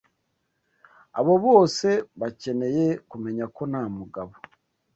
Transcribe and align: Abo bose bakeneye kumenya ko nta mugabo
Abo 1.19 1.33
bose 1.45 1.87
bakeneye 2.19 2.85
kumenya 3.09 3.45
ko 3.55 3.61
nta 3.71 3.83
mugabo 3.97 4.33